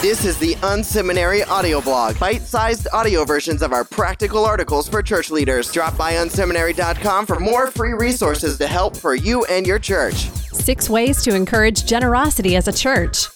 This 0.00 0.24
is 0.24 0.38
the 0.38 0.54
Unseminary 0.62 1.44
audio 1.48 1.80
blog, 1.80 2.20
bite-sized 2.20 2.86
audio 2.92 3.24
versions 3.24 3.62
of 3.62 3.72
our 3.72 3.82
practical 3.82 4.44
articles 4.44 4.88
for 4.88 5.02
church 5.02 5.28
leaders. 5.28 5.72
Drop 5.72 5.96
by 5.96 6.12
unseminary.com 6.12 7.26
for 7.26 7.40
more 7.40 7.72
free 7.72 7.94
resources 7.94 8.58
to 8.58 8.68
help 8.68 8.96
for 8.96 9.16
you 9.16 9.44
and 9.46 9.66
your 9.66 9.80
church. 9.80 10.30
Six 10.52 10.88
ways 10.88 11.20
to 11.24 11.34
encourage 11.34 11.84
generosity 11.84 12.54
as 12.54 12.68
a 12.68 12.72
church. 12.72 13.26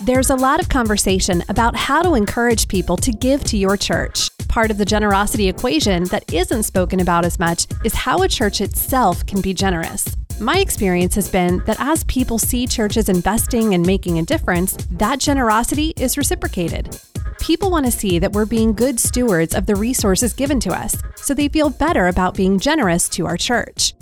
There's 0.00 0.30
a 0.30 0.34
lot 0.34 0.60
of 0.60 0.70
conversation 0.70 1.44
about 1.50 1.76
how 1.76 2.00
to 2.00 2.14
encourage 2.14 2.66
people 2.66 2.96
to 2.96 3.12
give 3.12 3.44
to 3.44 3.58
your 3.58 3.76
church. 3.76 4.30
Part 4.48 4.70
of 4.70 4.78
the 4.78 4.86
generosity 4.86 5.46
equation 5.50 6.04
that 6.04 6.32
isn't 6.32 6.62
spoken 6.62 7.00
about 7.00 7.26
as 7.26 7.38
much 7.38 7.66
is 7.84 7.92
how 7.92 8.22
a 8.22 8.28
church 8.28 8.62
itself 8.62 9.26
can 9.26 9.42
be 9.42 9.52
generous. 9.52 10.06
My 10.40 10.58
experience 10.58 11.16
has 11.16 11.28
been 11.28 11.58
that 11.66 11.80
as 11.80 12.04
people 12.04 12.38
see 12.38 12.68
churches 12.68 13.08
investing 13.08 13.74
and 13.74 13.84
making 13.84 14.20
a 14.20 14.24
difference, 14.24 14.76
that 14.92 15.18
generosity 15.18 15.92
is 15.96 16.16
reciprocated. 16.16 16.96
People 17.40 17.72
want 17.72 17.86
to 17.86 17.92
see 17.92 18.20
that 18.20 18.32
we're 18.32 18.46
being 18.46 18.72
good 18.72 19.00
stewards 19.00 19.52
of 19.52 19.66
the 19.66 19.74
resources 19.74 20.32
given 20.32 20.60
to 20.60 20.70
us, 20.70 20.96
so 21.16 21.34
they 21.34 21.48
feel 21.48 21.70
better 21.70 22.06
about 22.06 22.36
being 22.36 22.60
generous 22.60 23.08
to 23.08 23.26
our 23.26 23.36
church. 23.36 23.94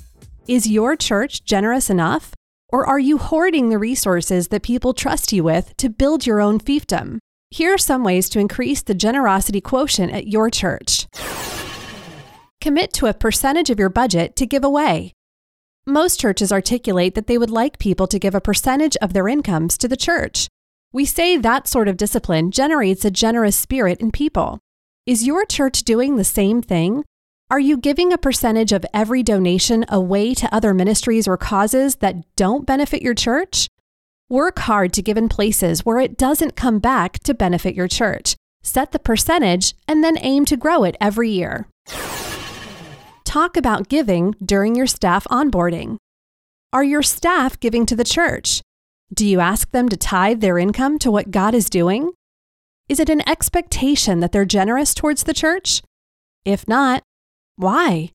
Is 0.46 0.68
your 0.68 0.94
church 0.94 1.42
generous 1.46 1.88
enough? 1.88 2.34
Or 2.68 2.84
are 2.84 2.98
you 2.98 3.16
hoarding 3.16 3.70
the 3.70 3.78
resources 3.78 4.48
that 4.48 4.62
people 4.62 4.92
trust 4.92 5.32
you 5.32 5.42
with 5.42 5.74
to 5.78 5.88
build 5.88 6.27
your 6.27 6.42
own 6.42 6.60
fiefdom? 6.60 7.18
Here 7.48 7.72
are 7.72 7.78
some 7.78 8.05
ways 8.05 8.28
to 8.30 8.41
increase 8.41 8.82
the 8.82 8.94
generosity 8.94 9.62
quotient 9.62 10.12
at 10.12 10.27
your 10.27 10.50
church. 10.50 11.06
Commit 12.60 12.92
to 12.94 13.06
a 13.06 13.14
percentage 13.14 13.70
of 13.70 13.78
your 13.78 13.88
budget 13.88 14.36
to 14.36 14.44
give 14.44 14.64
away. 14.64 15.16
Most 15.88 16.18
churches 16.18 16.50
articulate 16.50 17.14
that 17.14 17.28
they 17.28 17.38
would 17.38 17.50
like 17.50 17.78
people 17.78 18.08
to 18.08 18.18
give 18.18 18.34
a 18.34 18.40
percentage 18.40 18.96
of 18.96 19.12
their 19.12 19.28
incomes 19.28 19.78
to 19.78 19.86
the 19.86 19.96
church. 19.96 20.48
We 20.92 21.04
say 21.04 21.36
that 21.36 21.68
sort 21.68 21.86
of 21.86 21.96
discipline 21.96 22.50
generates 22.50 23.04
a 23.04 23.10
generous 23.10 23.54
spirit 23.54 24.00
in 24.00 24.10
people. 24.10 24.58
Is 25.06 25.28
your 25.28 25.46
church 25.46 25.84
doing 25.84 26.16
the 26.16 26.24
same 26.24 26.61
thing? 26.61 27.05
Are 27.50 27.61
you 27.61 27.77
giving 27.77 28.12
a 28.12 28.19
percentage 28.19 28.72
of 28.72 28.84
every 28.92 29.22
donation 29.22 29.84
away 29.88 30.34
to 30.34 30.52
other 30.52 30.74
ministries 30.74 31.28
or 31.28 31.36
causes 31.36 31.96
that 31.96 32.16
don't 32.34 32.66
benefit 32.66 33.00
your 33.00 33.14
church? 33.14 33.68
Work 34.28 34.58
hard 34.58 34.92
to 34.94 35.02
give 35.02 35.16
in 35.16 35.28
places 35.28 35.86
where 35.86 36.00
it 36.00 36.18
doesn't 36.18 36.56
come 36.56 36.80
back 36.80 37.20
to 37.20 37.33
benefit 37.33 37.77
your 37.77 37.86
church. 37.86 38.34
Set 38.61 38.91
the 38.91 38.98
percentage 38.98 39.77
and 39.86 40.02
then 40.02 40.18
aim 40.18 40.46
to 40.46 40.56
grow 40.56 40.83
it 40.83 40.96
every 41.00 41.30
year 41.30 41.68
talk 43.37 43.55
about 43.59 43.91
giving 43.91 44.34
during 44.42 44.75
your 44.75 44.87
staff 44.87 45.25
onboarding. 45.25 45.98
Are 46.73 46.83
your 46.83 47.03
staff 47.03 47.61
giving 47.61 47.84
to 47.84 47.95
the 47.95 48.03
church? 48.03 48.62
Do 49.12 49.27
you 49.27 49.41
ask 49.41 49.73
them 49.73 49.91
to 49.91 49.97
tithe 49.98 50.41
their 50.41 50.59
income 50.59 50.98
to 51.01 51.11
what 51.11 51.31
God 51.31 51.55
is 51.55 51.69
doing? 51.69 52.12
Is 52.89 52.98
it 52.98 53.11
an 53.11 53.29
expectation 53.29 54.20
that 54.20 54.33
they're 54.33 54.47
generous 54.47 54.95
towards 54.95 55.25
the 55.25 55.34
church? 55.34 55.83
If 56.47 56.67
not, 56.67 57.03
why? 57.57 58.12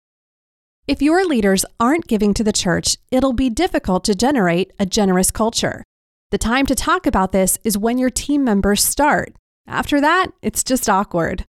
If 0.88 1.04
your 1.04 1.24
leaders 1.24 1.66
aren't 1.80 2.08
giving 2.08 2.34
to 2.34 2.44
the 2.44 2.52
church, 2.52 2.98
it'll 3.12 3.34
be 3.34 3.52
difficult 3.52 4.04
to 4.06 4.16
generate 4.16 4.72
a 4.80 4.88
generous 4.88 5.30
culture. 5.30 5.84
The 6.32 6.40
time 6.40 6.66
to 6.66 6.74
talk 6.74 7.06
about 7.06 7.32
this 7.32 7.60
is 7.64 7.78
when 7.78 8.00
your 8.00 8.10
team 8.10 8.44
members 8.44 8.84
start. 8.84 9.36
After 9.68 10.02
that, 10.02 10.32
it's 10.42 10.64
just 10.64 10.90
awkward. 10.90 11.46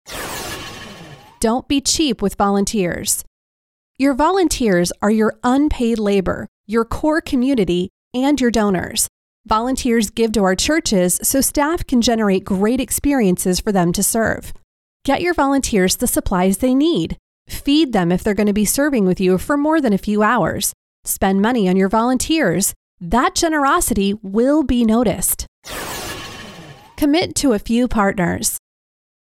Don't 1.40 1.66
be 1.66 1.80
cheap 1.80 2.22
with 2.22 2.36
volunteers. 2.36 3.24
Your 3.98 4.12
volunteers 4.12 4.92
are 5.00 5.10
your 5.10 5.38
unpaid 5.42 5.98
labor, 5.98 6.48
your 6.66 6.84
core 6.84 7.22
community, 7.22 7.88
and 8.12 8.38
your 8.38 8.50
donors. 8.50 9.08
Volunteers 9.46 10.10
give 10.10 10.32
to 10.32 10.44
our 10.44 10.54
churches 10.54 11.18
so 11.22 11.40
staff 11.40 11.86
can 11.86 12.02
generate 12.02 12.44
great 12.44 12.78
experiences 12.78 13.58
for 13.58 13.72
them 13.72 13.94
to 13.94 14.02
serve. 14.02 14.52
Get 15.06 15.22
your 15.22 15.32
volunteers 15.32 15.96
the 15.96 16.06
supplies 16.06 16.58
they 16.58 16.74
need. 16.74 17.16
Feed 17.48 17.94
them 17.94 18.12
if 18.12 18.22
they're 18.22 18.34
going 18.34 18.48
to 18.48 18.52
be 18.52 18.66
serving 18.66 19.06
with 19.06 19.18
you 19.18 19.38
for 19.38 19.56
more 19.56 19.80
than 19.80 19.94
a 19.94 19.98
few 19.98 20.22
hours. 20.22 20.74
Spend 21.04 21.40
money 21.40 21.66
on 21.66 21.76
your 21.76 21.88
volunteers. 21.88 22.74
That 23.00 23.34
generosity 23.34 24.12
will 24.20 24.62
be 24.62 24.84
noticed. 24.84 25.46
Commit 26.98 27.34
to 27.36 27.54
a 27.54 27.58
few 27.58 27.88
partners. 27.88 28.58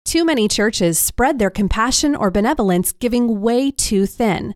Too 0.03 0.25
many 0.25 0.47
churches 0.47 0.97
spread 0.97 1.37
their 1.37 1.51
compassion 1.51 2.15
or 2.15 2.31
benevolence 2.31 2.91
giving 2.91 3.39
way 3.39 3.69
too 3.69 4.07
thin. 4.07 4.55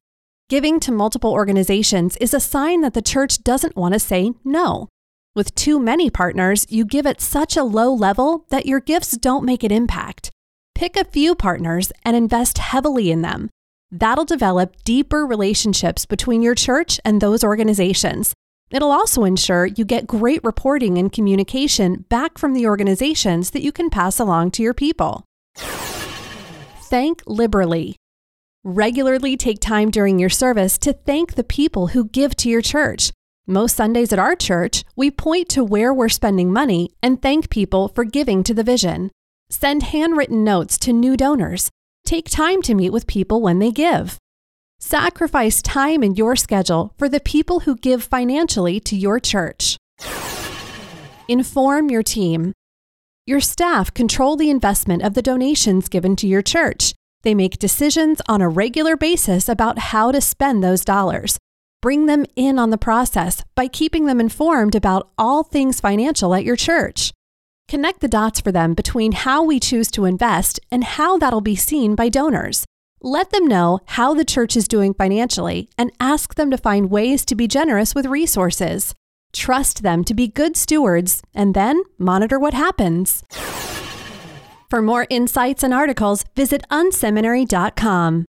Giving 0.49 0.79
to 0.79 0.93
multiple 0.93 1.33
organizations 1.33 2.15
is 2.21 2.33
a 2.33 2.39
sign 2.39 2.79
that 2.79 2.93
the 2.93 3.01
church 3.01 3.43
doesn't 3.43 3.75
want 3.75 3.95
to 3.95 3.99
say 3.99 4.31
no. 4.45 4.87
With 5.35 5.53
too 5.55 5.77
many 5.77 6.09
partners, 6.09 6.65
you 6.69 6.85
give 6.85 7.05
at 7.05 7.19
such 7.19 7.57
a 7.57 7.65
low 7.65 7.93
level 7.93 8.45
that 8.49 8.65
your 8.65 8.79
gifts 8.79 9.17
don't 9.17 9.43
make 9.43 9.65
an 9.65 9.73
impact. 9.73 10.31
Pick 10.73 10.95
a 10.95 11.03
few 11.03 11.35
partners 11.35 11.91
and 12.05 12.15
invest 12.15 12.59
heavily 12.59 13.11
in 13.11 13.23
them. 13.23 13.49
That'll 13.91 14.23
develop 14.23 14.85
deeper 14.85 15.25
relationships 15.25 16.05
between 16.05 16.41
your 16.41 16.55
church 16.55 16.97
and 17.03 17.19
those 17.19 17.43
organizations. 17.43 18.33
It'll 18.69 18.91
also 18.91 19.25
ensure 19.25 19.65
you 19.65 19.83
get 19.83 20.07
great 20.07 20.41
reporting 20.45 20.97
and 20.97 21.11
communication 21.11 22.05
back 22.07 22.37
from 22.37 22.53
the 22.53 22.67
organizations 22.67 23.51
that 23.51 23.63
you 23.63 23.73
can 23.73 23.89
pass 23.89 24.17
along 24.17 24.51
to 24.51 24.63
your 24.63 24.73
people. 24.73 25.25
Thank 25.57 27.21
liberally. 27.27 27.97
Regularly 28.69 29.37
take 29.37 29.61
time 29.61 29.91
during 29.91 30.19
your 30.19 30.29
service 30.29 30.77
to 30.79 30.91
thank 30.91 31.35
the 31.35 31.43
people 31.45 31.87
who 31.87 32.09
give 32.09 32.35
to 32.35 32.49
your 32.49 32.61
church. 32.61 33.13
Most 33.47 33.77
Sundays 33.77 34.11
at 34.11 34.19
our 34.19 34.35
church, 34.35 34.83
we 34.93 35.09
point 35.09 35.47
to 35.47 35.63
where 35.63 35.93
we're 35.93 36.09
spending 36.09 36.51
money 36.51 36.89
and 37.01 37.21
thank 37.21 37.49
people 37.49 37.87
for 37.87 38.03
giving 38.03 38.43
to 38.43 38.53
the 38.53 38.65
vision. 38.65 39.09
Send 39.49 39.83
handwritten 39.83 40.43
notes 40.43 40.77
to 40.79 40.91
new 40.91 41.15
donors. 41.15 41.69
Take 42.03 42.29
time 42.29 42.61
to 42.63 42.75
meet 42.75 42.89
with 42.89 43.07
people 43.07 43.41
when 43.41 43.59
they 43.59 43.71
give. 43.71 44.17
Sacrifice 44.79 45.61
time 45.61 46.03
in 46.03 46.15
your 46.15 46.35
schedule 46.35 46.93
for 46.97 47.07
the 47.07 47.21
people 47.21 47.61
who 47.61 47.77
give 47.77 48.03
financially 48.03 48.81
to 48.81 48.97
your 48.97 49.17
church. 49.21 49.77
Inform 51.29 51.89
your 51.89 52.03
team. 52.03 52.51
Your 53.25 53.39
staff 53.39 53.93
control 53.93 54.35
the 54.35 54.49
investment 54.49 55.03
of 55.03 55.13
the 55.13 55.21
donations 55.21 55.87
given 55.87 56.17
to 56.17 56.27
your 56.27 56.41
church. 56.41 56.93
They 57.23 57.33
make 57.33 57.59
decisions 57.59 58.21
on 58.27 58.41
a 58.41 58.49
regular 58.49 58.95
basis 58.95 59.49
about 59.49 59.79
how 59.79 60.11
to 60.11 60.21
spend 60.21 60.63
those 60.63 60.85
dollars. 60.85 61.37
Bring 61.81 62.05
them 62.05 62.25
in 62.35 62.57
on 62.57 62.69
the 62.69 62.77
process 62.77 63.43
by 63.55 63.67
keeping 63.67 64.05
them 64.05 64.19
informed 64.19 64.75
about 64.75 65.09
all 65.17 65.43
things 65.43 65.79
financial 65.79 66.33
at 66.33 66.43
your 66.43 66.55
church. 66.55 67.11
Connect 67.67 67.99
the 67.99 68.07
dots 68.07 68.39
for 68.39 68.51
them 68.51 68.73
between 68.73 69.11
how 69.11 69.43
we 69.43 69.59
choose 69.59 69.91
to 69.91 70.05
invest 70.05 70.59
and 70.71 70.83
how 70.83 71.17
that'll 71.17 71.41
be 71.41 71.55
seen 71.55 71.95
by 71.95 72.09
donors. 72.09 72.65
Let 73.01 73.31
them 73.31 73.45
know 73.45 73.79
how 73.85 74.13
the 74.13 74.25
church 74.25 74.55
is 74.55 74.67
doing 74.67 74.93
financially 74.93 75.69
and 75.77 75.91
ask 75.99 76.35
them 76.35 76.49
to 76.51 76.57
find 76.57 76.89
ways 76.89 77.25
to 77.25 77.35
be 77.35 77.47
generous 77.47 77.93
with 77.93 78.05
resources. 78.05 78.95
Trust 79.33 79.83
them 79.83 80.03
to 80.05 80.13
be 80.13 80.27
good 80.27 80.57
stewards 80.57 81.21
and 81.35 81.53
then 81.53 81.83
monitor 81.99 82.39
what 82.39 82.53
happens. 82.53 83.23
For 84.69 84.81
more 84.81 85.07
insights 85.09 85.63
and 85.63 85.73
articles, 85.73 86.25
visit 86.35 86.63
unseminary.com. 86.69 88.25